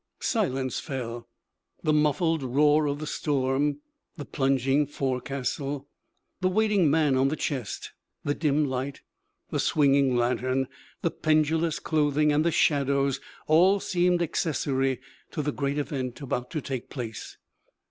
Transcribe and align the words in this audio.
Silence 0.21 0.79
fell. 0.79 1.27
The 1.83 1.93
muffled 1.93 2.41
roar 2.41 2.87
of 2.87 2.97
the 2.97 3.05
storm, 3.05 3.81
the 4.17 4.25
plunging 4.25 4.87
forecastle, 4.87 5.87
the 6.39 6.49
waiting 6.49 6.89
man 6.89 7.15
on 7.15 7.27
the 7.27 7.35
chest, 7.35 7.91
the 8.23 8.33
dim 8.33 8.65
light, 8.65 9.01
the 9.51 9.59
swinging 9.59 10.15
lantern, 10.17 10.67
the 11.03 11.11
pendulous 11.11 11.77
clothing, 11.77 12.31
and 12.31 12.43
the 12.43 12.49
shadows, 12.49 13.21
all 13.45 13.79
seemed 13.79 14.23
accessory 14.23 14.99
to 15.29 15.43
the 15.43 15.51
great 15.51 15.77
event 15.77 16.19
about 16.19 16.49
to 16.49 16.61
take 16.61 16.89
place. 16.89 17.37